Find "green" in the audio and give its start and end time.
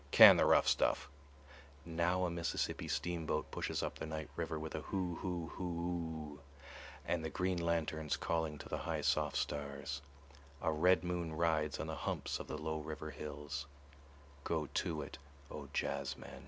7.29-7.59